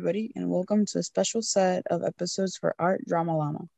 [0.00, 3.68] Hello, everybody, and welcome to a special set of episodes for Art Drama Llama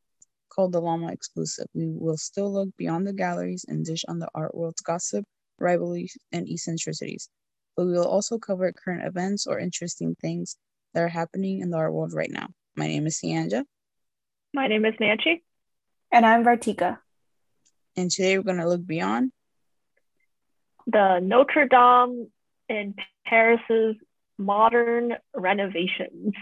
[0.51, 1.67] called the Llama Exclusive.
[1.75, 5.25] We will still look beyond the galleries and dish on the art world's gossip,
[5.59, 7.29] rivalries, and eccentricities,
[7.77, 10.57] but we will also cover current events or interesting things
[10.95, 12.47] that are happening in the art world right now.
[12.77, 13.65] My name is Sianja,
[14.55, 15.43] My name is Nancy.
[16.13, 16.99] And I'm Vartika.
[17.97, 19.33] and today we're going to look beyond
[20.87, 22.31] The Notre Dame
[22.69, 22.95] in
[23.27, 23.97] Paris's
[24.43, 26.35] modern renovations.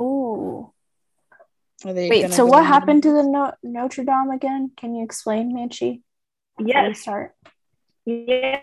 [0.00, 0.72] Ooh.
[1.84, 4.70] Are they Wait, so what on- happened to the no- Notre Dame again?
[4.76, 6.02] Can you explain, Manchi?
[6.58, 7.00] before Yes.
[7.00, 7.34] Start.
[8.04, 8.60] Yeah,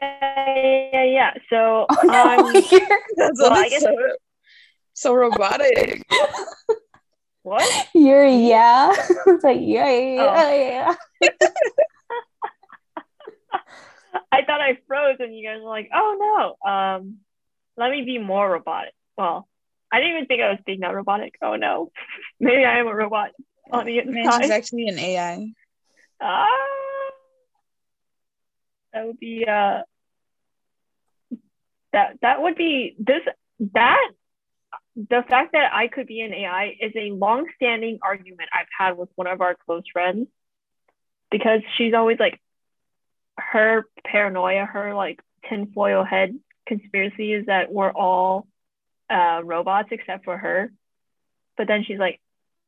[0.93, 1.33] yeah, yeah.
[1.49, 2.53] So Oh no, um,
[3.17, 3.95] That's Well, well, I guess- so,
[4.93, 6.03] so robotic.
[7.43, 7.87] what?
[7.93, 8.93] you're yeah.
[9.27, 10.95] it's like yeah, yeah, yeah.
[14.31, 16.71] I thought I froze and you guys were like, oh no.
[16.71, 17.17] Um,
[17.77, 18.93] let me be more robotic.
[19.17, 19.47] Well,
[19.91, 21.35] I didn't even think I was being that robotic.
[21.41, 21.91] Oh no.
[22.39, 23.31] Maybe I am a robot
[23.71, 24.13] on the inside.
[24.13, 25.53] Man, she's actually an AI.
[26.21, 26.47] Ah,
[28.93, 29.81] that would be uh
[31.91, 33.21] that that would be this
[33.73, 34.09] that
[34.95, 39.09] the fact that I could be an AI is a long-standing argument I've had with
[39.15, 40.27] one of our close friends
[41.31, 42.39] because she's always like
[43.37, 48.47] her paranoia, her like tinfoil head conspiracy is that we're all
[49.09, 50.71] uh, robots except for her.
[51.57, 52.19] But then she's like,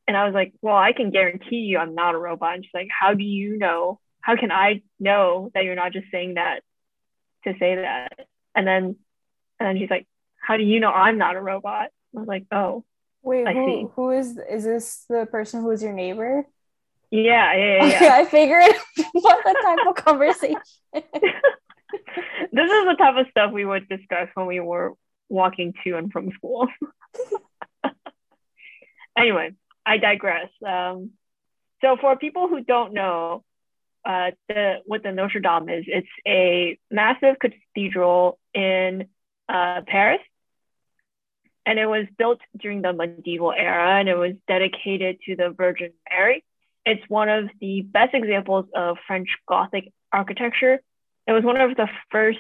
[0.08, 2.56] and I was like, well, I can guarantee you I'm not a robot.
[2.56, 4.00] And she's like, how do you know?
[4.22, 6.62] How can I know that you're not just saying that
[7.44, 8.28] to say that?
[8.54, 8.96] And then,
[9.60, 10.08] and then she's like,
[10.40, 11.90] how do you know I'm not a robot?
[12.16, 12.84] I was like, oh,
[13.24, 13.82] Wait, I see.
[13.82, 16.46] who, who is is this the person who is your neighbor?
[17.10, 17.86] yeah, yeah, yeah.
[17.86, 18.14] Okay, yeah.
[18.18, 18.76] I figured
[19.14, 20.62] what the type of conversation.
[22.56, 24.94] this is the type of stuff we would discuss when we were
[25.28, 26.68] walking to and from school.
[29.18, 29.54] anyway,
[29.86, 30.50] I digress.
[30.66, 31.12] Um,
[31.82, 33.44] so for people who don't know,
[34.06, 39.08] uh, the what the Notre Dame is, it's a massive cathedral in
[39.50, 40.22] uh, Paris,
[41.66, 45.92] and it was built during the medieval era, and it was dedicated to the Virgin
[46.10, 46.46] Mary.
[46.86, 50.80] It's one of the best examples of French Gothic architecture.
[51.28, 52.40] It was one of the first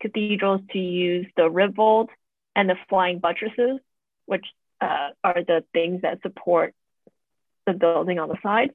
[0.00, 2.10] cathedrals to use the rib vault
[2.54, 3.80] and the flying buttresses,
[4.26, 4.46] which
[4.80, 6.74] uh, are the things that support
[7.66, 8.70] the building on the side.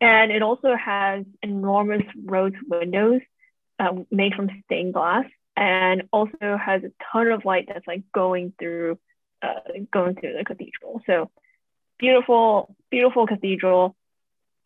[0.00, 3.20] And it also has enormous rose windows
[3.78, 5.24] uh, made from stained glass,
[5.56, 8.98] and also has a ton of light that's like going through,
[9.42, 9.60] uh,
[9.90, 11.02] going through the cathedral.
[11.06, 11.30] So
[11.98, 13.96] beautiful, beautiful cathedral.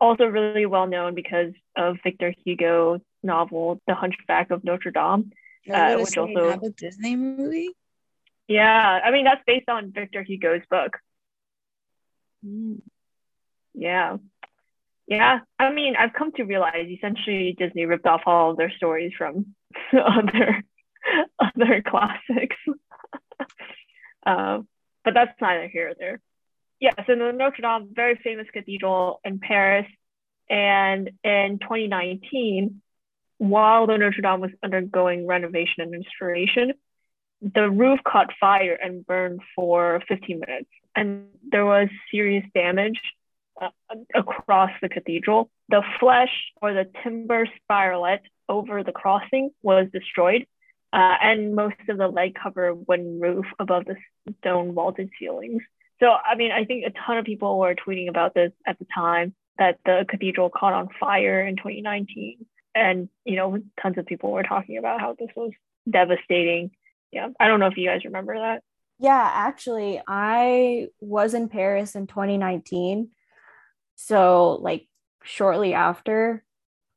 [0.01, 5.33] Also really well known because of Victor Hugo's novel, The Hunchback of Notre Dame.
[5.71, 7.71] Uh, which also- a Disney movie.
[8.47, 10.99] Yeah, I mean that's based on Victor Hugo's book.
[12.45, 12.83] Mm.
[13.73, 14.19] Yeah.
[15.07, 15.41] Yeah.
[15.59, 19.55] I mean, I've come to realize essentially Disney ripped off all of their stories from
[19.93, 20.63] other
[21.39, 22.57] other classics.
[24.27, 24.61] uh,
[25.05, 26.21] but that's neither here nor there.
[26.81, 29.87] Yeah, so the Notre Dame, very famous cathedral in Paris.
[30.51, 32.83] And in 2019,
[33.39, 36.73] while the Notre Dame was undergoing renovation and restoration,
[37.41, 40.71] the roof caught fire and burned for 15 minutes.
[40.97, 43.01] And there was serious damage
[43.61, 43.69] uh,
[44.15, 45.51] across the cathedral.
[45.69, 46.29] The flèche
[46.63, 50.47] or the timber spiralet over the crossing was destroyed,
[50.93, 53.97] uh, and most of the lead cover wooden roof above the
[54.41, 55.63] stone vaulted ceilings.
[56.01, 58.87] So, I mean, I think a ton of people were tweeting about this at the
[58.95, 62.45] time that the cathedral caught on fire in 2019.
[62.75, 65.53] And, you know, tons of people were talking about how this was
[65.89, 66.71] devastating.
[67.13, 68.63] Yeah, I don't know if you guys remember that.
[68.99, 73.11] Yeah, actually, I was in Paris in 2019.
[73.97, 74.89] So, like,
[75.23, 76.45] shortly after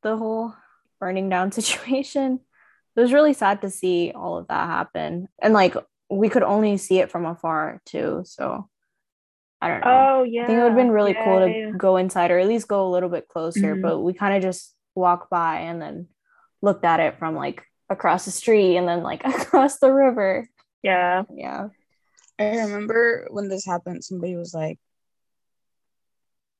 [0.04, 0.54] the whole
[1.00, 2.40] burning down situation,
[2.96, 5.28] it was really sad to see all of that happen.
[5.42, 5.76] And, like,
[6.10, 8.24] we could only see it from afar, too.
[8.26, 8.70] So,
[9.62, 10.08] I don't know.
[10.20, 10.44] Oh, yeah.
[10.44, 11.72] I think it would have been really Yeah, cool to yeah.
[11.78, 13.82] go inside or at least go a little bit closer, Mhm.
[13.82, 16.08] but we kind of just walked by and then
[16.62, 20.50] looked at it from like across the street and then like across the river.
[20.84, 21.24] Yeah.
[21.34, 21.68] Yeah.
[22.40, 24.80] I remember when this happened, somebody was like,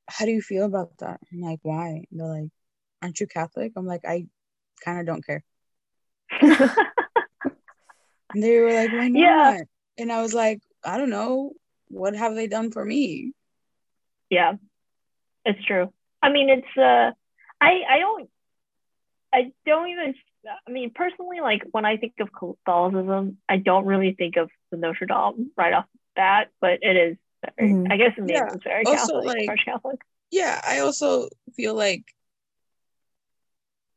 [0.08, 1.20] How do you feel about that?
[1.32, 2.04] I'm like, Why?
[2.10, 2.50] And they're like,
[3.02, 3.72] Aren't you Catholic?
[3.76, 4.26] I'm like, I
[4.84, 5.44] kind of don't care.
[8.34, 9.18] And they were like, Why not?
[9.18, 9.58] Yeah.
[9.96, 11.52] And I was like, I don't know.
[11.88, 13.32] What have they done for me?
[14.30, 14.52] yeah
[15.44, 15.92] it's true
[16.22, 17.10] i mean it's uh
[17.60, 18.30] i i don't
[19.32, 20.14] i don't even
[20.66, 24.76] I mean, personally, like when I think of Catholicism, I don't really think of the
[24.78, 27.16] Notre Dame right off the that, but it is
[27.56, 27.92] very, Mhm.
[27.92, 28.54] I guess the name Yeah.
[28.54, 30.00] is very Also, Catholic, like- French Catholic.
[30.30, 32.04] Yeah, I also feel like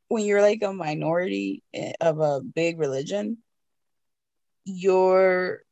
[0.08, 1.62] when you're like a minority
[2.00, 3.38] of a big religion,
[4.64, 5.62] your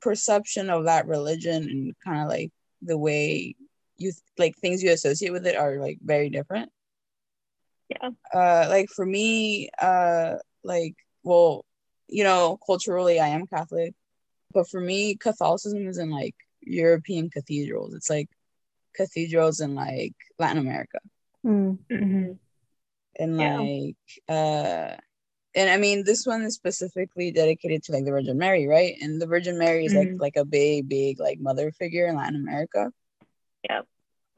[0.00, 2.52] perception of that religion and kind of like
[2.82, 3.56] the way
[3.96, 6.70] you like things you associate with it are like very different.
[7.88, 8.10] Yeah.
[8.34, 11.64] Uh like for me, uh like well,
[12.08, 13.94] you know, culturally I am Catholic,
[14.52, 17.94] but for me Catholicism is in like European cathedrals.
[17.94, 18.28] It's like
[18.96, 20.98] cathedrals in like Latin America
[21.44, 21.78] Mm.
[21.90, 22.32] Mm-hmm.
[23.20, 23.58] and Yeah.
[23.60, 23.96] like
[24.28, 24.96] uh
[25.54, 28.94] and I mean this one is specifically dedicated to like the Virgin Mary, right?
[29.00, 30.20] And the Virgin Mary is like Mhm.
[30.20, 32.90] like a big, big like mother figure in Latin America.
[33.68, 33.82] Yeah.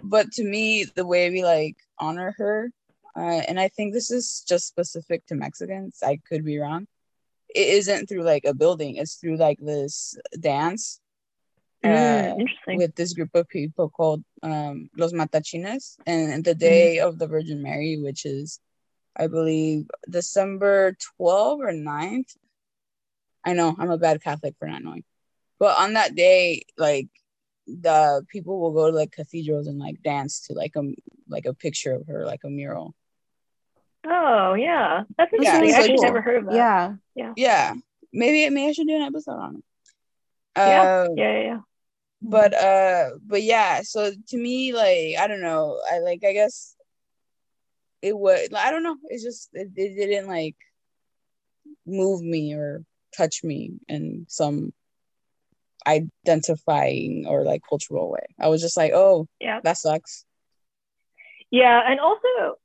[0.03, 2.71] But to me, the way we like honor her,
[3.19, 6.01] uh, and I think this is just specific to Mexicans.
[6.05, 6.87] I could be wrong.
[7.55, 8.97] It isn't through like a building.
[8.97, 11.01] It's through like this dance
[11.85, 12.79] uh, Mm, interesting.
[12.79, 16.87] with this group of people called um, Los Matachines, and, the Mm-hmm.
[16.87, 18.61] day of the Virgin Mary, which is,
[19.17, 22.37] I believe, December 12 or 9th.
[23.45, 25.05] I know I'm a bad Catholic for not knowing,
[25.59, 27.09] but on that day, like
[27.67, 30.83] the people will go to like cathedrals and like dance to like a
[31.29, 32.95] like a picture of her, like a mural.
[34.11, 35.69] Oh yeah, that's Yeah, interesting.
[35.69, 36.05] it's I actually cool.
[36.05, 36.55] never heard of that.
[36.55, 36.95] Yeah.
[37.15, 37.75] Yeah, yeah.
[38.13, 39.65] maybe maybe I should do an episode on it.
[40.57, 40.83] Yeah.
[40.83, 41.61] Uh, yeah, yeah, yeah.
[42.23, 46.75] but uh but yeah so to me like i don't know i like i guess
[48.03, 50.57] it was i don't know it's just it, it didn't like
[51.87, 52.83] move me or
[53.17, 54.73] touch me in some
[55.87, 59.61] identifying or like cultural way i was just like oh Yeah.
[59.63, 60.25] that sucks
[61.51, 62.59] Yeah, and also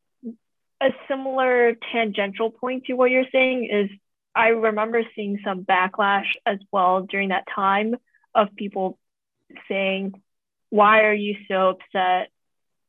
[0.83, 3.89] a similar tangential point to what you're saying is
[4.35, 7.95] I remember seeing some backlash as well during that time
[8.35, 8.99] of people
[9.69, 10.21] saying,
[10.69, 12.29] "Why are you so upset?"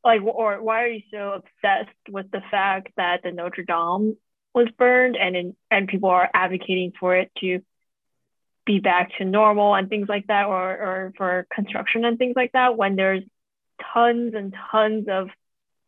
[0.03, 4.17] Like, or why are you so obsessed with the fact that the Notre Dame
[4.53, 7.61] was burned, and in, and people are advocating for it to
[8.65, 12.51] be back to normal and things like that, or or for construction and things like
[12.51, 13.23] that, when there's
[13.93, 15.29] tons and tons of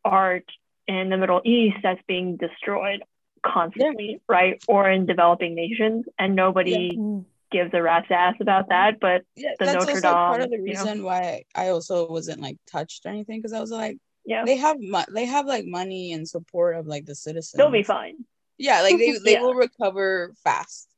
[0.05, 0.49] art
[0.87, 3.03] in the Middle East that's being destroyed
[3.45, 4.61] constantly, right?
[4.67, 7.25] Or in developing nations, and nobody Mm.
[7.51, 8.99] gives a rat's ass about that.
[8.99, 10.79] But yeah The that's Notre also part of the you know?
[10.83, 14.57] reason why i also wasn't like touched or anything because i was like yeah, they
[14.57, 18.25] have mo- they have like money and support of like the citizens they'll be fine.
[18.57, 19.41] Yeah, like they they Yeah.
[19.41, 20.89] will recover fast.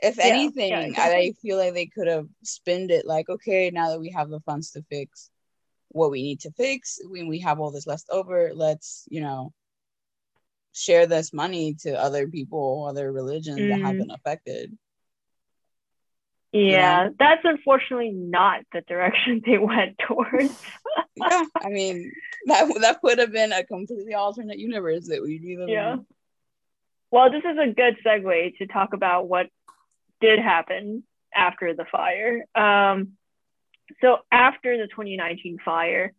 [0.00, 1.28] If anything, yeah, I, exactly.
[1.28, 4.40] I feel like they could have spinned it like, okay, now that we have the
[4.40, 5.28] funds to fix
[5.90, 9.52] what we need to fix, when we have all this left over, let's you know
[10.72, 13.98] share this money to other people, other religions that have Mhm.
[13.98, 14.78] been affected.
[16.52, 20.54] Yeah, that's unfortunately not the direction they went towards.
[21.16, 22.12] yeah, I mean
[22.46, 25.96] that that would have been a completely alternate universe that we'd be living Yeah.
[27.10, 29.48] Well, this is a good segue to talk about what
[30.20, 31.04] did happen
[31.34, 32.44] after the fire.
[32.54, 33.17] Um,
[34.00, 36.12] so, after the 2019 fire,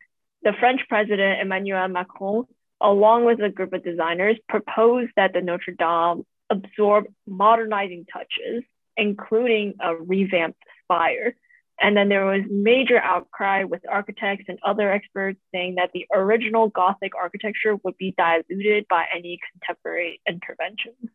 [0.43, 2.45] the French president Emmanuel Macron,
[2.81, 8.63] along with a group of designers, proposed that the Notre Dame absorb modernizing touches,
[8.97, 11.35] including a revamped spire.
[11.81, 16.67] And then there was major outcry with architects and other experts saying that the original
[16.67, 21.09] Gothic architecture would be diluted by any contemporary interventions.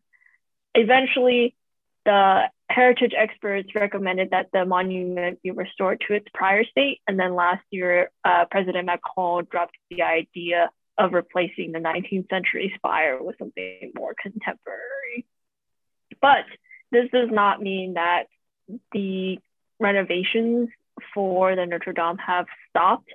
[0.73, 1.55] Eventually,
[2.05, 7.01] the heritage experts recommended that the monument be restored to its prior state.
[7.07, 12.71] And then last year, uh, President Macron dropped the idea of replacing the 19th century
[12.75, 15.25] spire with something more contemporary.
[16.21, 16.45] But
[16.91, 18.23] this does not mean that
[18.91, 19.39] the
[19.79, 20.69] renovations
[21.13, 23.09] for the Notre Dame have stopped.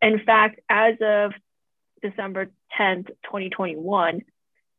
[0.00, 1.32] In fact, as of
[2.02, 4.22] December 10th, 2021,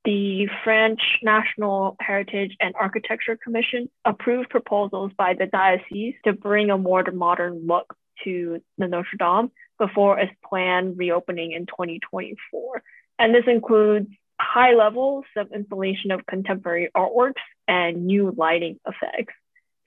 [0.05, 6.77] the French National Heritage and Architecture Commission approved proposals by the diocese to bring a
[6.77, 12.83] more modern look to the Notre Dame before its planned reopening in 2024.
[13.19, 19.33] And this includes high levels of installation of contemporary artworks and new lighting effects.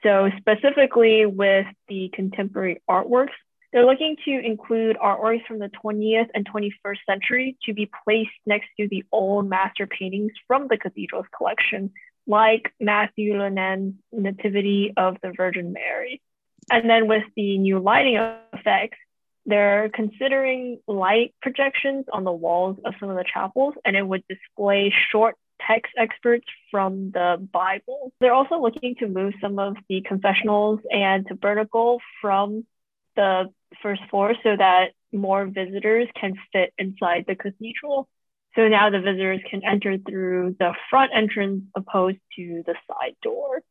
[0.02, 3.35] So, specifically with the contemporary artworks,
[3.76, 8.68] they're looking to include artworks from the 20th and 21st century to be placed next
[8.80, 11.92] to the old master paintings from the cathedral's collection,
[12.26, 16.23] like Mathieu Le Nain's Nativity of the Virgin Mary.
[16.71, 18.16] And then with the new lighting
[18.54, 18.97] effects,
[19.45, 24.25] they're considering light projections on the walls of some of the chapels, and it would
[24.26, 28.14] display short text experts from the Bible.
[28.23, 32.64] They're also looking to move some of the confessionals and tabernacle from
[33.16, 33.50] the
[33.82, 38.08] first floor so that more visitors can fit inside the cathedral.
[38.54, 43.62] So now the visitors can enter through the front entrance opposed to the side door.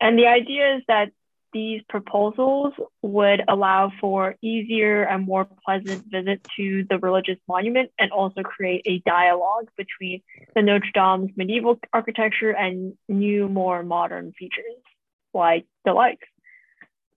[0.00, 1.10] And the idea is that
[1.54, 8.10] these proposals would allow for easier and more pleasant visit to the religious monument and
[8.10, 10.20] also create a dialogue between
[10.54, 14.82] the Notre Dame's medieval architecture and new, more modern features
[15.32, 16.26] like the likes.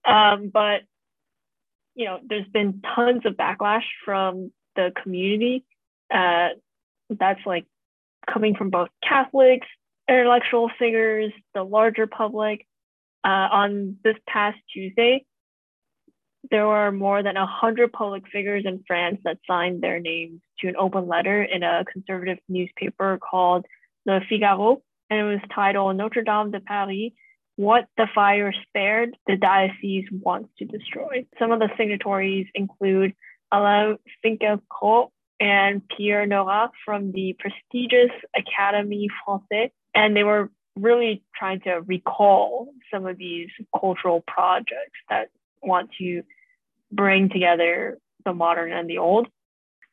[0.04, 0.82] Um, but
[1.98, 5.64] you know, there's been tons of backlash from the community.
[6.14, 6.50] Uh,
[7.10, 7.66] that's like
[8.32, 9.66] coming from both Catholics,
[10.08, 12.64] intellectual figures, the larger public,
[13.24, 15.24] uh, on this past Tuesday,
[16.52, 20.76] there were more than 100 public figures in France that signed their names to an
[20.76, 23.66] open letter in a conservative newspaper called
[24.06, 27.10] Le Figaro, and it was titled Notre Dame de Paris
[27.58, 31.26] What the Fire Spared, the Diocese Wants to Destroy.
[31.40, 33.14] Some of the signatories include
[33.50, 35.08] Alain Finkielkraut
[35.40, 42.68] and Pierre Nora from the prestigious Académie Française, and they were really trying to recall
[42.94, 46.22] some of these cultural projects that want to
[46.92, 49.26] bring together the modern and the old.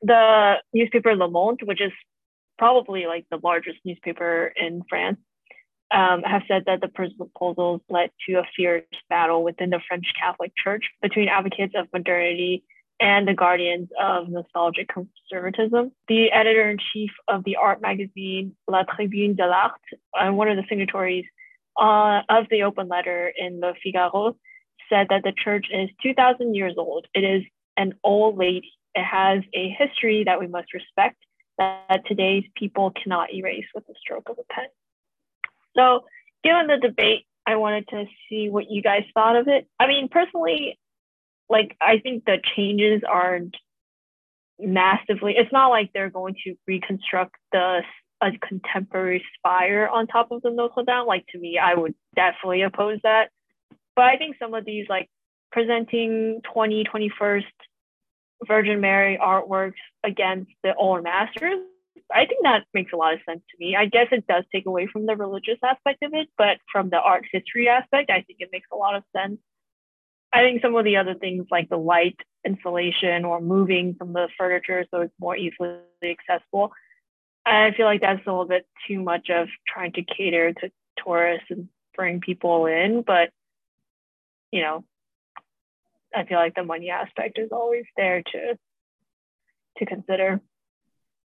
[0.03, 1.93] The newspaper Le Monde, which is
[2.59, 5.17] probably like the largest newspaper in France,
[5.95, 10.51] um, have said that the proposals led to a fierce battle within the French Catholic
[10.61, 12.63] Church between advocates of modernity
[12.99, 15.91] and the guardians of nostalgic conservatism.
[16.09, 19.79] The editor in chief of the art magazine La Tribune de l'Art,
[20.13, 21.25] and one of the signatories
[21.79, 24.35] uh, of the open letter in Le Figaro,
[24.89, 27.07] said that the church is 2,000 years old.
[27.13, 27.43] It is
[27.77, 28.73] an old lady.
[28.95, 31.17] It has a history that we must respect
[31.57, 34.65] that today's people cannot erase with the stroke of a pen.
[35.75, 36.05] So,
[36.43, 39.67] given the debate, I wanted to see what you guys thought of it.
[39.79, 40.79] I mean, personally,
[41.49, 43.55] like I think the changes aren't
[44.59, 45.35] massively.
[45.37, 47.81] It's not like they're going to reconstruct the
[48.21, 51.05] a contemporary spire on top of the Notre Dame.
[51.05, 53.29] Like to me, I would definitely oppose that.
[53.95, 55.09] But I think some of these like
[55.51, 57.43] presenting 20, 21st
[58.47, 61.59] Virgin Mary artworks against the old masters,
[62.13, 63.75] I think that makes a lot of sense to me.
[63.75, 66.99] I guess it does take away from the religious aspect of it, but from the
[66.99, 69.39] art history aspect, I think it makes a lot of sense.
[70.31, 74.13] I think some of the other things like the light installation or moving some of
[74.13, 76.71] the furniture so it's more easily accessible,
[77.45, 80.71] I feel like that's a little bit too much of trying to cater to
[81.03, 83.03] tourists and bring people in.
[83.05, 83.29] But,
[84.51, 84.83] you know,
[86.15, 88.57] I feel like the money aspect is always there to
[89.77, 90.41] to consider.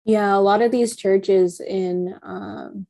[0.06, 2.88] Yeah, a lot of these churches in um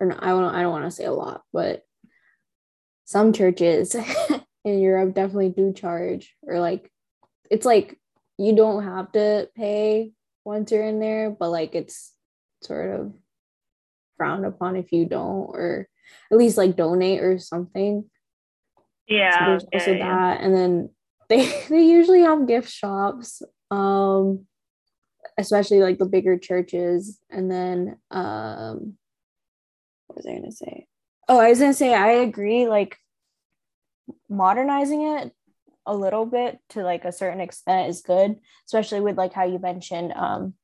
[0.00, 1.82] or no, I don't I don't want to say a lot, but
[3.04, 3.94] some churches
[4.64, 6.90] in Europe definitely do charge or like
[7.50, 7.98] it's like
[8.38, 10.12] you don't have to pay
[10.44, 12.12] once you're in there, but like it's
[12.62, 13.12] sort of
[14.16, 15.88] frowned upon if you don't or
[16.30, 18.08] at least like donate or something.
[19.06, 19.38] Yeah.
[19.38, 20.16] So there's also yeah, yeah.
[20.16, 20.40] that.
[20.40, 20.90] And then
[21.28, 23.42] they they usually have gift shops.
[23.70, 24.46] Um
[25.38, 27.18] especially like the bigger churches.
[27.30, 28.94] And then um
[30.06, 30.86] what was I gonna say?
[31.28, 32.96] Oh, I was gonna say I agree, like
[34.28, 35.32] modernizing it
[35.86, 39.58] a little bit to like a certain extent is good, especially with like how you
[39.58, 40.54] mentioned, um,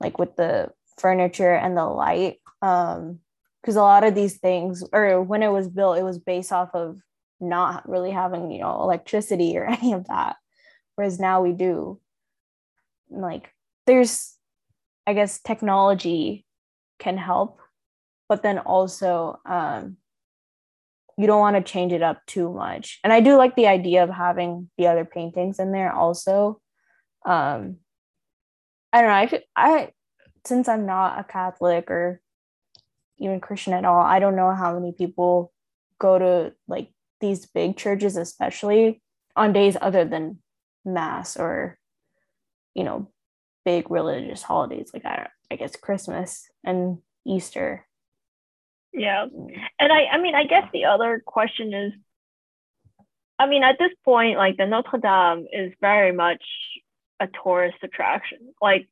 [0.00, 2.38] like with the furniture and the light.
[2.62, 3.20] Um,
[3.60, 6.70] because a lot of these things, or when it was built, it was based off
[6.74, 6.98] of
[7.40, 10.36] not really having, you know, electricity or any of that.
[10.96, 12.00] Whereas now we do.
[13.08, 13.52] Like
[13.86, 14.36] there's,
[15.06, 16.46] I guess, technology
[16.98, 17.58] can help,
[18.28, 19.96] but then also um
[21.18, 22.98] you don't want to change it up too much.
[23.04, 26.60] And I do like the idea of having the other paintings in there also.
[27.24, 27.76] Um,
[28.92, 29.38] I don't know.
[29.56, 29.88] I I
[30.44, 32.20] since I'm not a Catholic or
[33.18, 35.52] even Christian at all, I don't know how many people
[35.98, 39.00] go to like these big churches, especially
[39.36, 40.38] on days other than
[40.84, 41.78] mass or
[42.74, 43.08] you know
[43.64, 47.86] big religious holidays like I, I guess Christmas and Easter
[48.92, 49.26] yeah.
[49.26, 49.48] Mm.
[49.78, 51.92] And I I mean I guess the other question is
[53.38, 56.42] I mean at this point like the Notre Dame is very much
[57.20, 58.38] a tourist attraction.
[58.60, 58.88] Like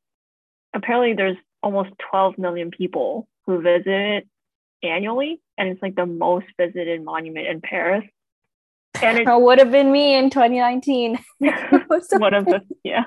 [0.75, 4.29] apparently there's almost 12 million people who visit it
[4.83, 8.05] annually and it's like the most visited monument in Paris.
[9.03, 11.19] And it would have been me in 2019.
[11.39, 13.05] One of the yeah.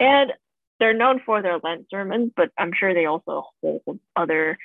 [0.00, 0.32] And
[0.80, 4.58] they're known for their Lent sermons, but I'm sure they also hold other.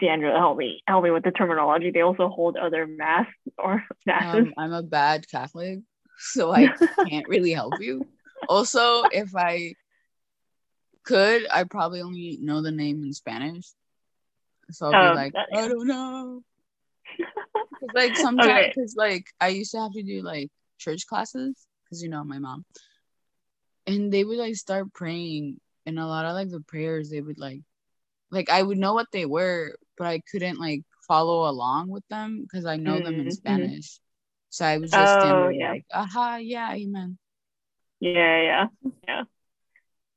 [0.00, 1.92] Sandra, help me, help me with the terminology.
[1.92, 4.46] They also hold other mass or masses.
[4.48, 5.78] Um, I'm a bad Catholic,
[6.18, 6.72] so I
[7.08, 8.04] can't really help you.
[8.48, 9.74] Also, if I
[11.04, 13.66] could, I probably only know the name in Spanish.
[14.72, 16.42] So I'll Oh, be like, that- I don't know.
[17.80, 18.72] 'Cause, like sometimes, Okay.
[18.74, 21.54] because like I used to have to do like church classes,
[21.84, 22.64] because you know my mom,
[23.86, 27.38] and they would like start praying, and a lot of like the prayers they would
[27.38, 27.62] like,
[28.30, 32.42] like I would know what they were, but I couldn't like follow along with them
[32.42, 33.70] because I know them in Mhm, mhm.
[33.70, 34.00] Spanish.
[34.50, 35.72] So I was just Oh, yeah.
[35.72, 37.18] like, aha, yeah, amen.
[38.00, 38.66] Yeah, yeah,
[39.08, 39.24] yeah.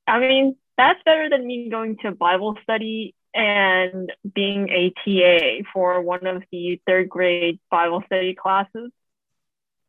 [0.06, 6.00] I mean, that's better than me going to Bible study and being a TA for
[6.02, 8.90] one of the third grade Bible study classes.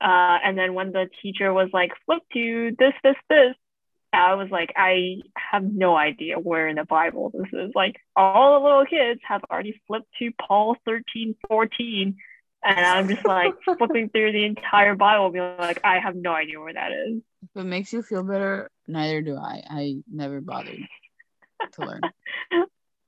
[0.01, 3.55] Uh, and then when the teacher was like, flip to this, this, this,
[4.13, 7.71] I was like, I have no idea where in the Bible this is.
[7.73, 12.17] Like, all the little kids have already flipped to Paul 13, 14.
[12.63, 16.59] And I'm just like flipping through the entire Bible, being like, I have no idea
[16.59, 17.21] where that is.
[17.43, 19.63] If it makes you feel better, neither do I.
[19.67, 20.79] I never bothered
[21.73, 22.01] to learn.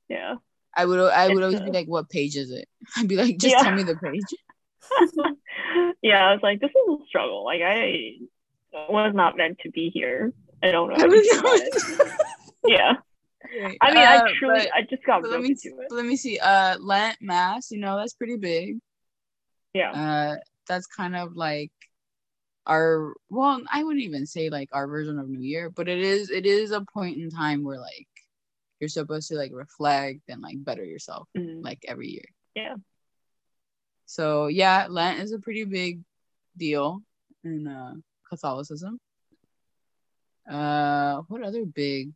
[0.09, 0.35] Yeah.
[0.75, 2.67] I would I would It's, always be uh, like, what page is it?
[2.97, 3.63] I'd be like, just Yeah.
[3.63, 4.21] tell me the page.
[6.01, 7.45] yeah, I was like, this is a struggle.
[7.45, 8.17] Like I
[8.89, 10.33] was not meant to be here.
[10.63, 10.95] I don't know.
[10.95, 12.17] How to
[12.65, 12.93] yeah.
[13.61, 13.77] Right.
[13.81, 15.91] I mean, Uh, I truly, I just got let me into it.
[15.91, 16.39] let me see.
[16.39, 18.79] Uh, Lent Mass, you know, that's pretty big.
[19.73, 19.91] Yeah.
[19.91, 20.35] Uh,
[20.67, 21.71] that's kind of like
[22.65, 26.29] our well, I wouldn't even say like our version of New Year, but it is
[26.29, 28.07] it is a point in time where like
[28.79, 31.61] you're supposed to like reflect and like better yourself Mhm.
[31.63, 32.25] like every year.
[32.55, 32.75] Yeah.
[34.05, 35.99] So yeah, Lent is a pretty big
[36.55, 37.01] deal
[37.43, 37.95] in uh,
[38.29, 38.99] Catholicism.
[40.49, 42.11] Uh, what other big?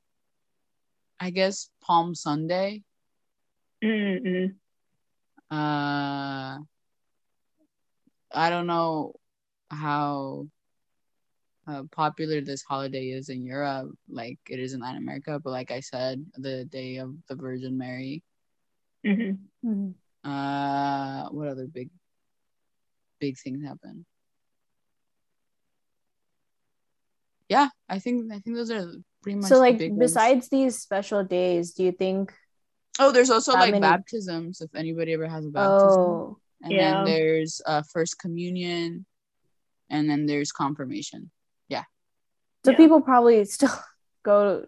[1.20, 2.84] I guess Palm Sunday.
[3.84, 4.56] Mm-mm.
[5.50, 6.60] Uh,
[8.32, 9.14] I don't know
[9.72, 10.48] how
[11.68, 15.40] uh, popular this holiday is in Europe, like it is in Latin America.
[15.44, 18.24] But like I said, the Day of the Virgin Mary.
[19.06, 19.38] Mhm.
[19.64, 19.94] Mhm.
[20.24, 21.90] Uh, what other big,
[23.20, 24.06] big things happen?
[27.50, 28.92] Yeah, I think I think those are
[29.24, 30.00] pretty much So, the like, big ones.
[30.12, 32.34] besides these special days, do you think?
[33.00, 34.60] Oh, there's also like many- baptisms.
[34.62, 36.00] If anybody ever has a baptism.
[36.00, 37.04] Oh, and Yeah.
[37.04, 39.06] then there's uh, first communion
[39.90, 41.30] and then there's confirmation
[41.70, 41.84] Yeah.
[42.66, 42.78] so Yeah.
[42.78, 43.70] people probably still
[44.24, 44.66] go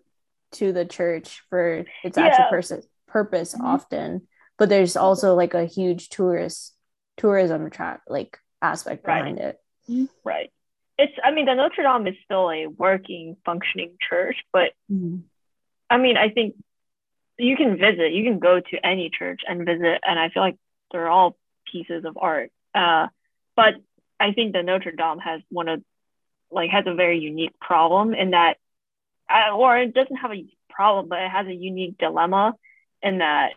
[0.52, 2.50] to the church for its actual Yeah.
[2.50, 3.64] purpose purpose Mhm.
[3.64, 6.76] often, but there's also like a huge tourist
[7.18, 9.20] tourism track like aspect Right.
[9.36, 9.60] behind it.
[10.24, 10.54] Right.
[11.02, 11.18] It's.
[11.24, 14.70] I mean, the Notre Dame is still a working, functioning church, but
[15.90, 16.56] I mean, I think
[17.38, 20.58] you can visit, you can go to any church and visit, and I feel like
[20.92, 21.38] they're all
[21.72, 22.52] pieces of art.
[22.76, 23.08] Uh,
[23.56, 23.76] but
[24.20, 25.82] I think the Notre Dame has one of,
[26.52, 28.58] like, has a very unique problem in that,
[29.30, 32.56] uh, or it doesn't have a problem, but it has a unique dilemma
[33.02, 33.54] in that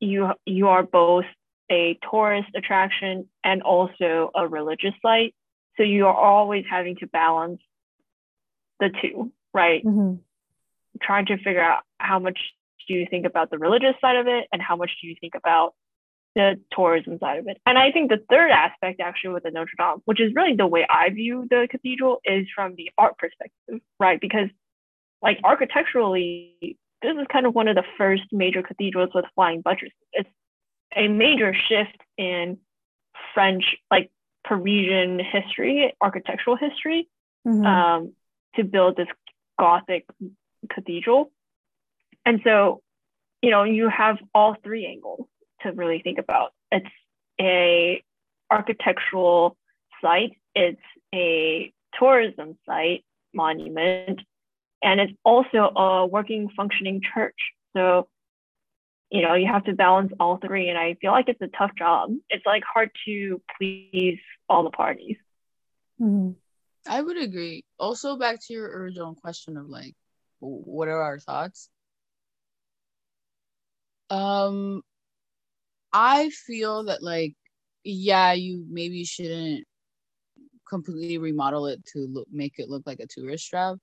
[0.00, 1.26] you you are both
[1.70, 5.34] a tourist attraction and also a religious site.
[5.78, 7.62] So you are always having to balance
[8.80, 9.82] the two, right?
[9.84, 10.20] Mhm.
[11.00, 12.38] trying to figure out how much
[12.88, 15.34] do you think about the religious side of it and how much do you think
[15.36, 15.74] about
[16.34, 17.60] the tourism side of it.
[17.66, 20.66] And I think the third aspect actually with the Notre Dame, which is really the
[20.66, 24.20] way I view the cathedral, is from the art perspective, right?
[24.20, 24.48] Because
[25.22, 29.96] like architecturally, this is kind of one of the first major cathedrals with flying buttresses.
[30.12, 30.30] It's
[30.96, 32.58] a major shift in
[33.34, 34.10] French, like
[34.44, 37.08] Parisian history, architectural history,
[37.46, 37.66] Mhm.
[37.66, 38.12] um,
[38.56, 39.08] to build this
[39.58, 40.06] Gothic
[40.70, 41.32] cathedral.
[42.24, 42.82] And so,
[43.42, 45.26] you know, you have all three angles
[45.60, 46.52] to really think about.
[46.70, 46.86] It's
[47.40, 48.02] a
[48.50, 49.56] architectural
[50.00, 50.80] site, it's
[51.14, 54.20] a tourism site, monument,
[54.82, 57.52] and it's also a working, functioning church.
[57.76, 58.08] So,
[59.10, 60.68] you know, you have to balance all three.
[60.68, 62.10] And I feel like it's a tough job.
[62.28, 64.18] It's like hard to please
[64.48, 65.16] all the parties.
[66.00, 66.36] Mhm.
[66.86, 67.64] I would agree.
[67.78, 69.94] Also, back to your original question of like,
[70.40, 71.68] what are our thoughts?
[74.10, 74.82] Um,
[75.92, 77.34] I feel that like,
[77.84, 79.66] yeah, you maybe shouldn't
[80.68, 83.76] completely remodel it to look make it look like a tourist trap.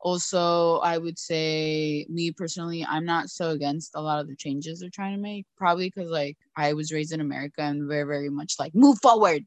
[0.00, 4.80] Also, I would say me personally, I'm not so against a lot of the changes
[4.80, 5.46] they're trying to make.
[5.56, 9.44] Probably because like I was raised in America and very, very much like move forward,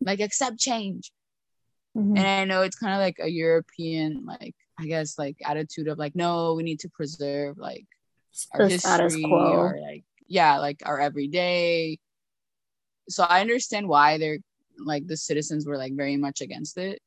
[0.00, 1.10] like accept change.
[1.96, 2.16] Mm-hmm.
[2.16, 5.98] And I know it's kind of like a European, like I guess, like attitude of
[5.98, 7.86] like, no, we need to preserve like
[8.52, 11.98] our the history or like yeah, like our everyday.
[13.08, 14.38] So I understand why they're
[14.78, 17.00] like the citizens were like very much against it.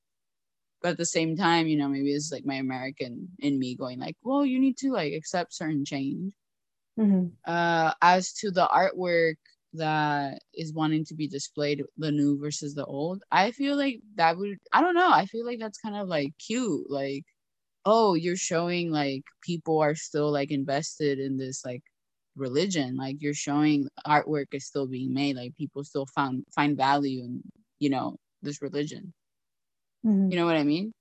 [0.82, 4.00] But at the same time, you know, maybe it's like my American in me going
[4.00, 6.34] like, well, you need to like accept certain change.
[7.00, 7.28] Mm-hmm.
[7.46, 9.36] Uh, as to the artwork
[9.74, 14.38] that is wanting to be displayed, the new versus the old, I feel like that
[14.38, 16.90] would, I don't know, I feel like that's kind of like cute.
[16.90, 17.24] Like,
[17.86, 21.84] oh, you're showing like people are still like invested in this like
[22.38, 27.24] religion like you're showing artwork is still being made like people still found find value
[27.24, 27.42] in
[27.80, 29.14] you know this religion
[30.08, 30.32] mm-hmm.
[30.32, 30.94] you know what i mean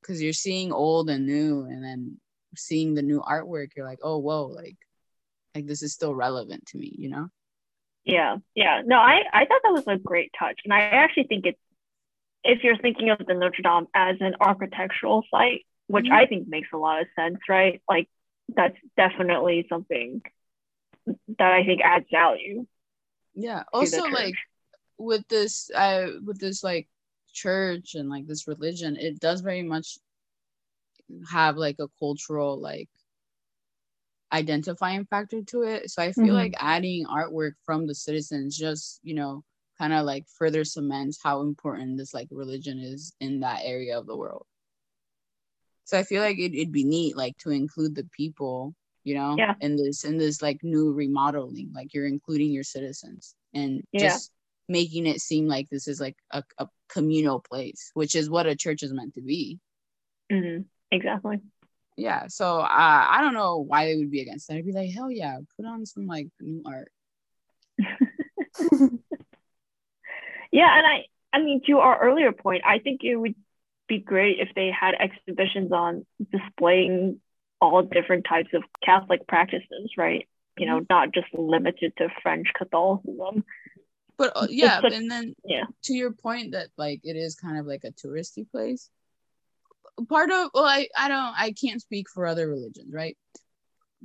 [0.00, 2.18] because you're seeing old and new and then
[2.56, 4.76] seeing the new artwork you're like oh whoa like
[5.54, 7.28] like this is still relevant to me you know
[8.04, 11.44] yeah yeah no i i thought that was a great touch and i actually think
[11.44, 11.58] it's
[12.44, 16.14] if you're thinking of the notre dame as an architectural site which mm-hmm.
[16.14, 18.08] i think makes a lot of sense right like
[18.54, 20.22] that's definitely something
[21.38, 22.66] that I think adds value.
[23.34, 23.64] Yeah.
[23.72, 24.34] Also, like
[24.98, 26.88] with this, I with this like
[27.36, 29.98] church and like this religion, it does very much
[31.30, 32.88] have like a cultural like
[34.32, 35.90] identifying factor to it.
[35.90, 36.34] So I feel mm-hmm.
[36.34, 39.44] like adding artwork from the citizens just, you know,
[39.78, 44.06] kind of like further cements how important this like religion is in that area of
[44.06, 44.46] the world.
[45.84, 48.74] So I feel like it, it'd be neat like to include the people
[49.06, 49.54] you know yeah.
[49.60, 54.08] in this in this like new remodeling like you're including your citizens and yeah.
[54.08, 54.32] just
[54.68, 58.56] making it seem like this is like a, a communal place which is what a
[58.56, 59.58] church is meant to be
[60.30, 60.62] mm-hmm.
[60.90, 61.40] exactly
[61.96, 62.66] yeah so uh,
[63.08, 65.66] i don't know why they would be against that i'd be like hell yeah put
[65.66, 66.90] on some like new art
[70.50, 73.34] yeah and i i mean to our earlier point i think it would
[73.88, 77.20] be great if they had exhibitions on displaying
[77.60, 80.28] all different types of Catholic practices, right?
[80.58, 80.86] You know, mm-hmm.
[80.90, 83.44] not just limited to French Catholicism.
[84.18, 87.66] But uh, yeah, and then yeah, to your point that like it is kind of
[87.66, 88.88] like a touristy place.
[90.08, 93.16] Part of well, I I don't I can't speak for other religions, right?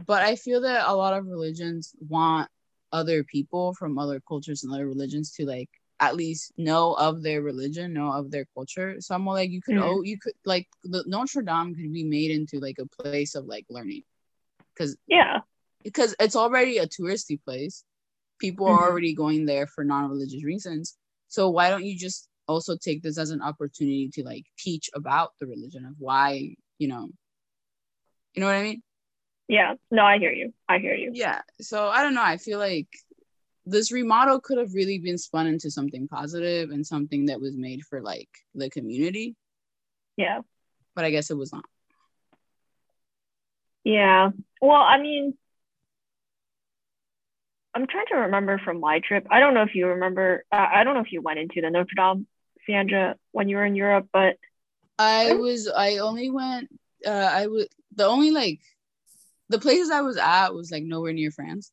[0.05, 2.49] But I feel that a lot of religions want
[2.91, 5.69] other people from other cultures and other religions to like
[6.01, 8.99] at least know of their religion, know of their culture.
[8.99, 9.87] So I'm more like, you could mm-hmm.
[9.87, 13.45] oh, you could like the Notre Dame could be made into like a place of
[13.45, 14.03] like learning,
[14.73, 15.39] because yeah,
[15.83, 17.83] because it's already a touristy place.
[18.41, 18.83] People mm-hmm.
[18.83, 20.97] are already going there for non-religious reasons.
[21.29, 25.29] So why don't you just also take this as an opportunity to like teach about
[25.39, 27.09] the religion of why you know,
[28.33, 28.81] you know what I mean?
[29.47, 29.75] Yeah.
[29.91, 30.51] No, I hear you.
[30.67, 31.11] I hear you.
[31.13, 31.41] Yeah.
[31.61, 32.23] So I don't know.
[32.23, 32.87] I feel like
[33.65, 37.83] this remodel could have really been spun into something positive and something that was made
[37.83, 39.35] for like the community.
[40.17, 40.39] Yeah.
[40.95, 41.65] But I guess it was not.
[43.83, 44.31] Yeah.
[44.61, 45.37] Well, I mean,
[47.73, 49.25] I'm trying to remember from my trip.
[49.29, 50.43] I don't know if you remember.
[50.51, 52.27] Uh, I don't know if you went into the Notre Dame,
[52.65, 54.35] Sandra, when you were in Europe, but
[54.99, 55.67] I was.
[55.67, 56.69] I only went.
[57.05, 58.59] Uh, I was The only like,
[59.49, 61.71] the places I was at was like nowhere near France.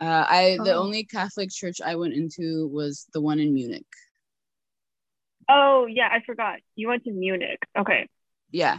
[0.00, 0.64] Uh, I oh.
[0.64, 3.86] the only Catholic church I went into was the one in Munich.
[5.48, 6.60] Oh yeah, I forgot.
[6.76, 7.58] You went to Munich.
[7.76, 8.08] Okay.
[8.50, 8.78] Yeah,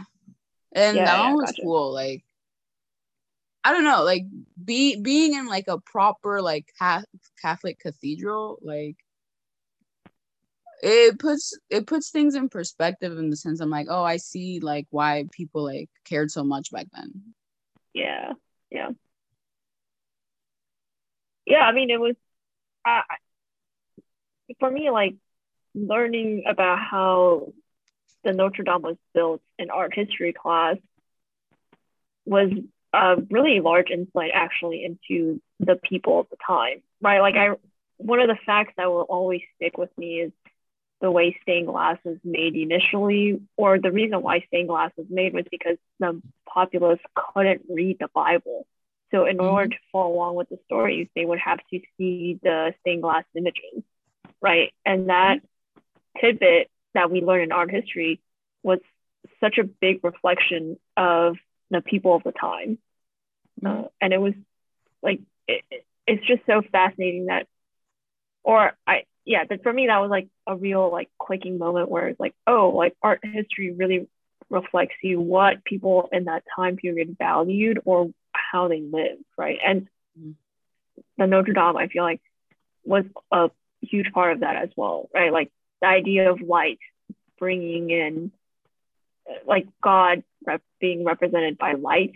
[0.72, 1.62] and yeah, that yeah, one was gotcha.
[1.62, 1.92] cool.
[1.92, 2.24] Like,
[3.66, 4.24] I don't know, like
[4.64, 6.66] be being in like a proper like
[7.40, 8.96] Catholic cathedral, like
[10.82, 14.60] it puts it puts things in perspective in the sense I'm like, oh, I see
[14.60, 17.34] like why people like cared so much back then.
[17.94, 18.32] Yeah,
[18.70, 18.90] yeah
[21.46, 22.16] yeah, I mean, it was
[22.84, 23.02] uh,
[24.58, 25.14] for me like
[25.74, 27.52] learning about how
[28.24, 30.76] the Notre Dame was built in art history class
[32.24, 32.50] was
[32.92, 37.20] a really large insight actually into the people of the time, right?
[37.20, 37.50] Like I,
[37.98, 40.32] one of the facts that will always stick with me is
[41.00, 45.34] the way stained glass was made initially, or the reason why stained glass was made
[45.34, 48.66] was because the populace couldn't read the Bible.
[49.10, 49.46] So in mm-hmm.
[49.46, 53.24] order to follow along with the stories, they would have to see the stained glass
[53.34, 53.82] images,
[54.40, 54.72] right?
[54.84, 55.40] And that
[56.20, 58.20] tidbit that we learn in art history
[58.62, 58.78] was
[59.40, 61.36] such a big reflection of
[61.70, 62.78] the people of the time.
[63.64, 64.34] Uh, and it was
[65.02, 65.64] like, it,
[66.06, 67.46] it's just so fascinating that,
[68.44, 72.08] or I, yeah, that for me, that was like a real like clicking moment where
[72.08, 74.08] it's like, oh, like art history really
[74.50, 79.58] reflects you what people in that time period valued or how they lived right?
[79.64, 80.32] And mm-hmm.
[81.18, 82.20] the Notre Dame, I feel like,
[82.84, 83.50] was a
[83.80, 85.32] huge part of that as well, right?
[85.32, 85.50] Like
[85.80, 86.78] the idea of light
[87.38, 88.32] bringing in
[89.46, 92.12] like God rep- being represented by light,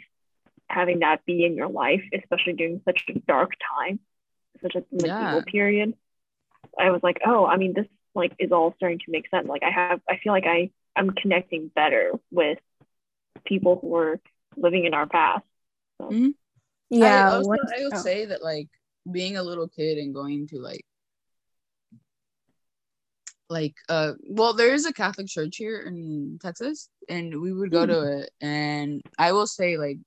[0.68, 4.00] having that be in your life, especially during such a dark time,
[4.62, 5.42] such a medieval Yeah.
[5.46, 5.94] period.
[6.78, 9.48] I was like, oh, I mean, this like is all starting to make sense.
[9.48, 12.58] Like I have, I feel like I I'm connecting better with
[13.44, 14.20] people who are
[14.56, 15.44] living in our past.
[16.00, 16.30] Mm-hmm.
[16.90, 17.30] Yeah.
[17.30, 18.02] I also once- I would oh.
[18.02, 18.68] say that like
[19.10, 20.84] being a little kid and going to like
[23.50, 27.84] like uh well there is a Catholic church here in Texas and we would go
[27.84, 27.90] Hmm.
[27.92, 29.98] to it and I will say like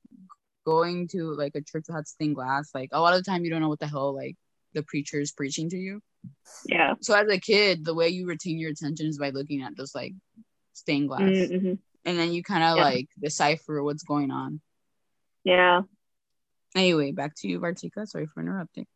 [0.65, 3.43] going to like a church that has stained glass like a lot of the time
[3.43, 4.35] you don't know what the hell like
[4.73, 6.01] the preacher is preaching to you
[6.65, 6.93] Yeah.
[7.01, 9.93] so as a kid the way you retain your attention is by looking at those
[9.93, 10.13] like
[10.71, 11.73] stained glass Mm-hmm.
[12.05, 12.83] and then you kind of Yeah.
[12.83, 14.61] like decipher what's going on
[15.43, 15.81] Yeah.
[16.77, 18.87] anyway back to you Vartika sorry for interrupting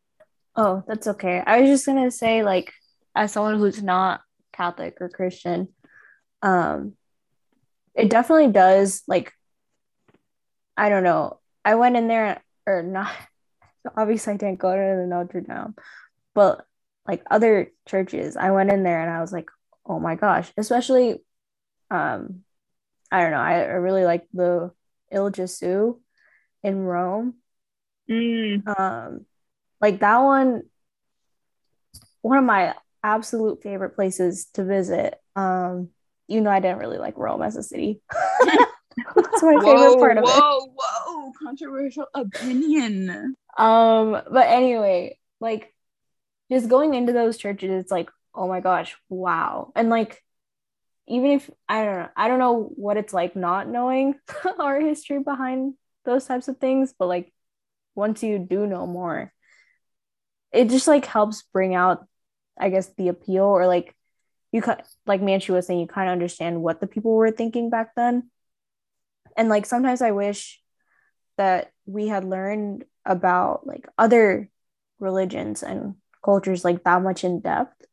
[0.60, 1.43] Oh, that's okay.
[1.45, 2.73] I was just gonna say, like,
[3.13, 4.21] as someone who's not
[4.57, 5.69] Catholic or Christian,
[6.41, 6.93] um,
[7.95, 9.03] it definitely does.
[9.07, 9.33] Like,
[10.75, 11.39] I don't know.
[11.63, 13.11] I went in there, or not.
[13.95, 15.75] Obviously, I didn't go to the Notre Dame,
[16.33, 16.65] but
[17.07, 19.49] like other churches, I went in there and I was like,
[19.85, 21.23] oh my gosh, especially,
[21.89, 22.41] um,
[23.09, 23.37] I don't know.
[23.37, 24.71] I, I really like the
[25.11, 25.99] Il Gesù
[26.63, 27.35] in Rome
[28.09, 28.65] Mm.
[28.79, 29.25] um
[29.81, 30.63] like that one
[32.21, 32.73] one of my
[33.07, 35.15] absolute favorite places to visit.
[35.35, 35.89] Um
[36.27, 38.01] you know i didn't really like rome as a city.
[39.15, 40.29] That's my favorite part of it.
[40.29, 43.35] whoa, whoa, controversial opinion.
[43.57, 45.73] um but anyway like
[46.51, 49.71] just going into those churches it's like oh my gosh wow.
[49.75, 50.21] And like
[51.07, 54.15] even if i don't know i don't know what it's like not knowing
[54.59, 57.31] our history behind those types of things but like
[57.95, 59.31] once you do know more
[60.51, 62.05] it just like helps bring out
[62.59, 63.95] i guess the appeal or like
[64.51, 67.69] you cut like Manchi was saying you kind of understand what the people were thinking
[67.69, 68.29] back then.
[69.35, 70.61] And like sometimes i wish
[71.37, 74.49] that we had learned about like other
[74.99, 77.85] religions and cultures like that much in depth.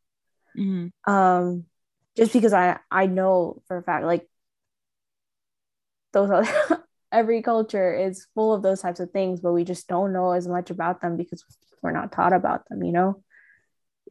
[0.57, 0.91] Mhm.
[1.05, 1.65] um
[2.15, 4.25] just because i i know for a fact like
[6.13, 10.13] those other every culture is full of those types of things but we just don't
[10.13, 11.43] know as much about them because
[11.83, 13.21] we're not taught about them you know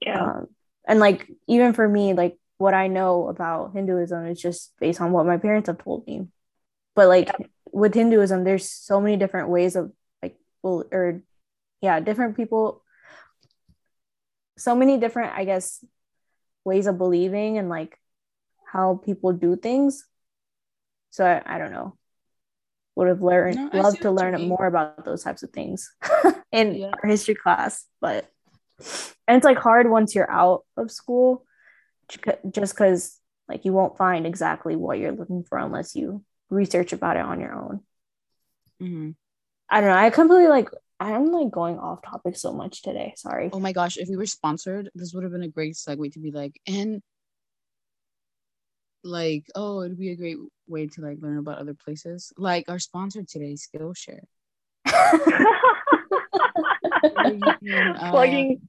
[0.01, 0.21] Yeah.
[0.23, 0.47] um,
[0.87, 5.13] and like even for me like what i know about hinduism is just based on
[5.13, 6.29] what my parents have told me.
[6.95, 7.31] But like
[7.73, 11.23] with hinduism there's so many different ways of like well or
[11.81, 12.83] yeah different people
[14.57, 15.85] so many different i guess
[16.65, 17.99] ways of believing and like
[18.73, 20.07] how people do things.
[21.11, 21.97] So i, I don't know.
[22.97, 25.91] Would have learned No, I loved to learn more about those types of things
[26.53, 26.93] in Yeah.
[27.03, 28.31] our history class but
[29.27, 31.45] and it's like hard once you're out of school
[32.09, 37.17] just because like you won't find exactly what you're looking for unless you research about
[37.17, 37.81] it on your own
[38.83, 39.15] Mhm.
[39.71, 40.69] i don't know i completely like
[41.01, 44.27] i'm like going off topic so much today sorry Oh my gosh, if we were
[44.27, 47.03] sponsored, this would have been a great segue to be like, and
[49.03, 52.33] like, oh, it'd be a great way to like learn about other places.
[52.39, 54.25] Like our sponsor today, Skillshare.
[57.13, 58.69] where can, uh, plugging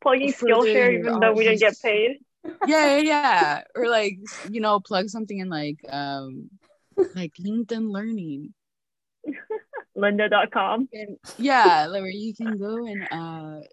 [0.00, 2.18] plugging Skillshare even though we didn't get paid.
[2.66, 3.62] yeah, yeah, yeah.
[3.74, 4.18] Or like,
[4.50, 6.50] you know, plug something in like um
[7.14, 8.54] like LinkedIn learning.
[9.96, 10.88] Lynda.com.
[10.92, 13.66] And yeah, like where you can go and uh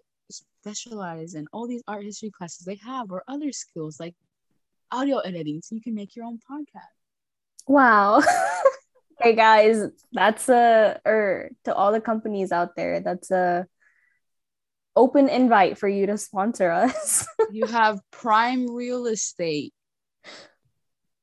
[0.64, 4.14] specialize in all these art history classes they have or other skills like
[4.90, 6.80] audio editing so you can make your own podcast.
[7.68, 8.22] wow
[9.20, 13.66] hey guys that's a or to all the companies out there that's a
[14.96, 19.72] open invite for you to sponsor us You have Prime Real Estate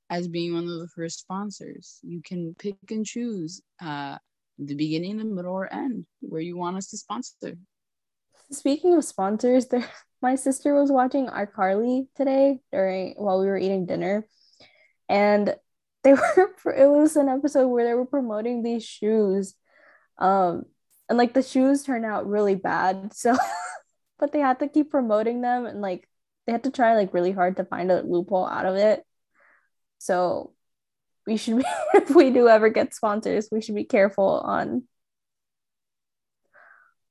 [0.10, 2.00] as being one of the first sponsors.
[2.04, 4.18] You can pick and choose uh
[4.58, 7.58] the beginning, the middle, or end where you want us to sponsor.
[8.52, 9.86] Speaking of sponsors, there
[10.22, 14.28] my sister was watching iCarly today during while we were eating dinner,
[15.10, 15.56] and
[16.04, 16.14] they
[16.66, 19.56] were it was an episode where they were promoting these shoes,
[20.18, 20.64] um,
[21.10, 23.14] and like the shoes turned out really bad.
[23.14, 23.36] So,
[24.22, 26.08] but they had to keep promoting them, and like
[26.46, 29.04] they had to try like really hard to find a loophole out of it.
[29.98, 30.54] So,
[31.28, 34.84] we should be if we do ever get sponsors, we should be careful on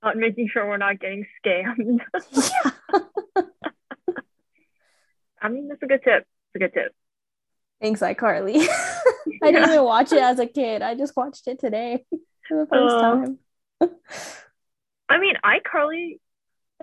[0.02, 2.00] Not making sure we're not getting scammed.
[5.42, 6.22] I mean that's a good tip.
[6.22, 6.94] It's a good tip.
[7.80, 8.66] Thanks, iCarly.
[9.42, 10.82] I didn't even watch it as a kid.
[10.82, 12.04] I just watched it today
[12.46, 13.00] for the first Oh.
[13.00, 13.38] time.
[15.08, 16.18] I mean iCarly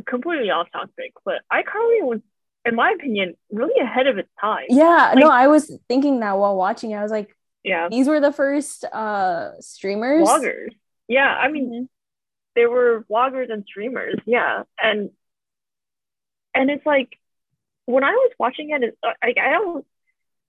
[0.06, 2.20] completely off topic, but iCarly was
[2.66, 4.66] in my opinion, really ahead of its time.
[4.68, 6.96] Yeah, Like- no, I was thinking that while watching it.
[6.98, 7.34] I was like,
[7.64, 10.28] Yeah, these were the first uh streamers.
[10.28, 10.76] vloggers.
[11.08, 11.90] Yeah, I mean, Mhm.
[12.56, 14.20] they were vloggers and streamers.
[14.26, 15.12] Yeah, and
[16.54, 17.18] and it's like
[17.86, 19.86] when I was watching it, it's like I don't,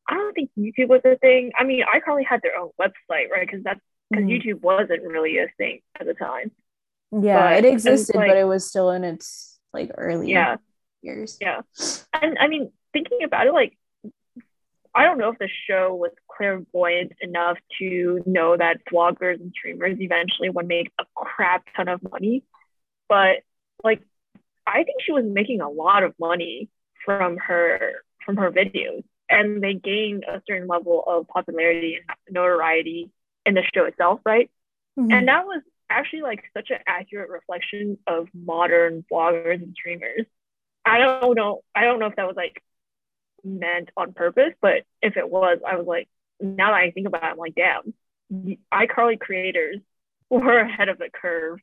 [0.08, 1.52] I don't think YouTube was a thing.
[1.56, 3.46] I mean, iCarly had their own website, right?
[3.46, 3.80] Because that's
[4.10, 4.30] because Mhm.
[4.42, 6.50] YouTube wasn't really a thing at the time.
[7.12, 10.56] Yeah, but it existed, like- but it was still in its like early Yeah,
[11.02, 11.38] years.
[11.40, 11.60] yeah.
[12.12, 13.76] And I mean, thinking about it, like,
[14.94, 20.00] I don't know if the show was clairvoyant enough to know that vloggers and streamers
[20.00, 22.44] eventually would make a crap ton of money.
[23.08, 23.38] But
[23.84, 24.02] like,
[24.66, 26.68] I think she was making a lot of money
[27.04, 33.10] from her from her videos, and they gained a certain level of popularity and notoriety
[33.46, 34.50] in the show itself, right?
[34.98, 35.12] Mhm.
[35.12, 40.26] And that was actually like such an accurate reflection of modern bloggers and streamers.
[40.84, 41.62] I don't know.
[41.74, 42.62] I don't know if that was like
[43.44, 46.08] meant on purpose, but if it was, I was like,
[46.40, 47.94] now that I think about it, I'm like, damn,
[48.72, 49.78] iCarly creators
[50.30, 51.58] were ahead of the curve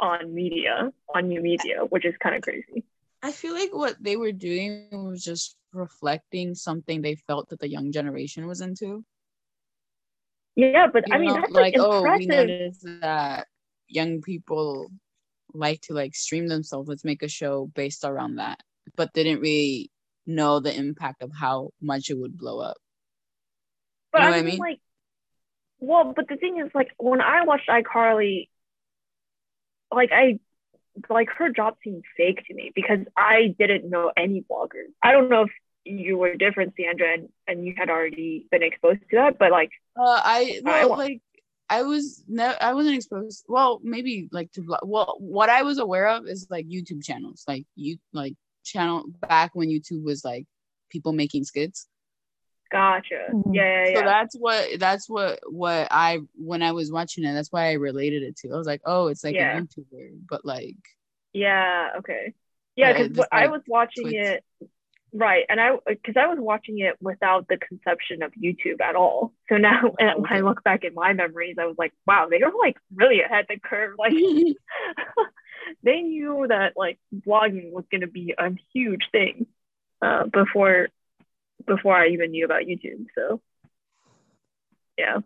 [0.00, 2.84] on media, on new media, which is kind of crazy.
[3.22, 7.68] I feel like what they were doing was just reflecting something they felt that the
[7.68, 9.04] young generation was into.
[10.56, 13.46] Yeah, but You I mean, know, that's like, oh, we noticed that
[13.88, 14.90] young people
[15.54, 16.88] like to like stream themselves.
[16.88, 18.60] Let's make a show based around that,
[18.96, 19.90] but didn't really
[20.26, 22.76] know the impact of how much it would blow up.
[24.12, 24.58] But You know I what I mean, mean?
[24.58, 24.80] like,
[25.80, 28.48] well, but the thing is, like, when I watched iCarly,
[29.92, 30.38] like, I,
[31.08, 34.92] like, her job seemed fake to me because I didn't know any bloggers.
[35.02, 35.50] I don't know if
[35.84, 39.70] you were different, Sandra, and, and you had already been exposed to that, but like,
[39.96, 41.20] Uh, I I well, wa- like
[41.70, 43.44] I was no, I wasn't exposed.
[43.48, 47.44] Well, maybe like to vlog- well, what I was aware of is like YouTube channels,
[47.46, 50.46] like you like channel back when YouTube was like
[50.90, 51.86] people making skits.
[52.70, 53.30] gotcha.
[53.32, 53.54] Mhm.
[53.54, 54.04] Yeah, yeah, So yeah.
[54.04, 58.22] that's what that's what what I when I was watching it, that's why I related
[58.22, 58.52] it to.
[58.52, 59.58] I was like, oh, it's like Yeah.
[59.58, 60.76] a YouTuber, but like
[61.32, 62.34] Yeah, okay.
[62.76, 64.14] Yeah, because just I was watching Twitch.
[64.14, 64.44] it,
[65.12, 69.32] right, and I because I was watching it without the conception of YouTube at all.
[69.48, 72.52] So now when I look back at my memories, I was like, wow, they were
[72.60, 73.94] like really ahead the curve.
[73.98, 74.12] Like
[75.82, 79.46] they knew that like blogging was going to be a huge thing
[80.02, 80.88] uh, before
[81.66, 83.06] before I even knew about YouTube.
[83.14, 83.40] So
[84.96, 85.18] yeah,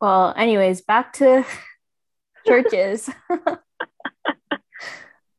[0.00, 1.44] Well, anyways, back to
[2.46, 3.08] churches.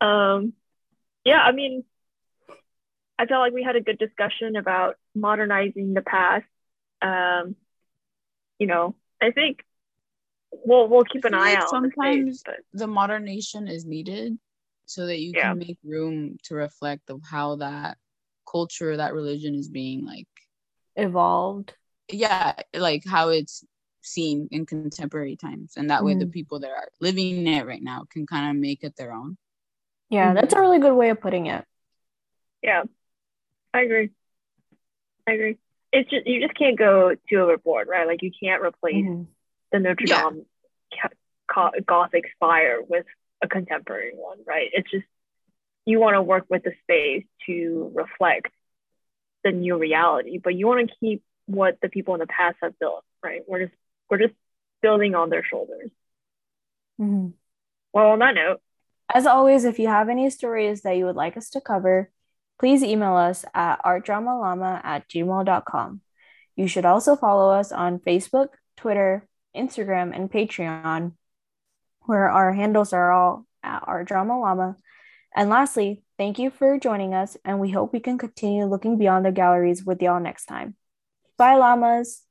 [0.01, 0.53] um,
[1.25, 1.39] yeah.
[1.41, 1.83] I mean,
[3.19, 6.45] I felt like we had a good discussion about modernizing the past.
[7.01, 7.55] Um,
[8.59, 9.63] you know, I think
[10.51, 11.73] we'll we'll keep an eye like out.
[11.73, 14.37] on the space, sometimes but the modernation is needed
[14.85, 15.51] so that you Yeah.
[15.51, 17.97] can make room to reflect of how that
[18.49, 20.27] culture, that religion is being like
[20.95, 21.73] Evolved.
[22.11, 23.63] yeah, like how it's
[24.01, 25.73] seen in contemporary times.
[25.77, 26.33] And that way the Mhm.
[26.33, 29.37] people that are living it right now can kind of make it their own.
[30.09, 31.65] Yeah, that's a really good way of putting it.
[32.61, 32.83] yeah,
[33.73, 34.11] I agree.
[35.27, 35.57] I agree.
[35.91, 38.07] It's just you just can't go too overboard, right?
[38.07, 39.27] Like you can't replace Mhm.
[39.71, 40.29] the Notre Yeah.
[40.29, 40.45] Dame
[40.99, 41.09] ca-
[41.47, 43.05] co- Gothic spire with
[43.41, 44.69] a contemporary one, right?
[44.73, 45.05] It's just
[45.85, 48.51] you want to work with the space to reflect
[49.43, 52.77] the new reality, but you want to keep what the people in the past have
[52.79, 53.41] built, right?
[53.47, 53.77] We're just
[54.09, 54.33] we're just
[54.81, 55.91] building on their shoulders.
[56.99, 57.33] Mhm.
[57.93, 58.61] Well, on that note,
[59.13, 62.09] As always, if you have any stories that you would like us to cover,
[62.63, 65.99] please email us at artdramalama at gmail.com.
[66.55, 71.11] You should also follow us on Facebook, Twitter, Instagram, and Patreon,
[72.03, 74.77] where our handles are all at artdramalama.
[75.35, 79.25] And lastly, thank you for joining us, and we hope we can continue looking beyond
[79.25, 80.77] the galleries with y'all next time.
[81.37, 82.21] Bye, llamas.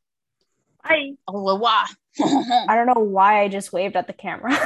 [0.82, 1.10] bye.
[1.28, 1.84] Oh, wow.
[2.18, 4.58] I don't know why I just waved at the camera.